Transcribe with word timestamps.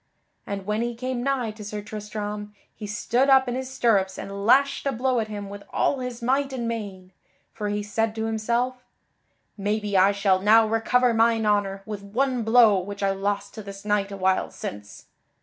And 0.47 0.65
when 0.65 0.81
he 0.81 0.95
came 0.95 1.21
nigh 1.21 1.51
to 1.51 1.63
Sir 1.63 1.83
Tristram, 1.83 2.55
he 2.73 2.87
stood 2.87 3.29
up 3.29 3.47
in 3.47 3.53
his 3.53 3.69
stirrups 3.69 4.17
and 4.17 4.47
lashed 4.47 4.87
a 4.87 4.91
blow 4.91 5.19
at 5.19 5.27
him 5.27 5.47
with 5.47 5.61
all 5.69 5.99
his 5.99 6.23
might 6.23 6.51
and 6.51 6.67
main; 6.67 7.11
for 7.53 7.69
he 7.69 7.83
said 7.83 8.15
to 8.15 8.25
himself: 8.25 8.83
"Maybe 9.59 9.95
I 9.95 10.11
shall 10.11 10.41
now 10.41 10.67
recover 10.67 11.13
mine 11.13 11.45
honor 11.45 11.83
with 11.85 12.01
one 12.01 12.41
blow 12.41 12.79
which 12.79 13.03
I 13.03 13.11
lost 13.11 13.53
to 13.53 13.61
this 13.61 13.85
knight 13.85 14.11
a 14.11 14.17
while 14.17 14.49
since." 14.49 15.05